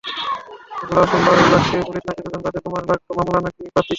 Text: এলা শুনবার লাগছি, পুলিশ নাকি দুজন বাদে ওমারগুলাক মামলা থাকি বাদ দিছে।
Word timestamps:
এলা 0.83 1.03
শুনবার 1.11 1.35
লাগছি, 1.51 1.75
পুলিশ 1.87 2.03
নাকি 2.07 2.21
দুজন 2.25 2.41
বাদে 2.45 2.59
ওমারগুলাক 2.67 2.99
মামলা 3.17 3.39
থাকি 3.45 3.61
বাদ 3.65 3.71
দিছে। 3.75 3.89